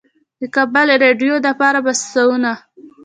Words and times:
د 0.39 0.41
کابل 0.55 0.87
رېډيؤ 1.01 1.35
دپاره 1.47 1.79
پۀ 1.85 1.93
سوونو 2.11 2.53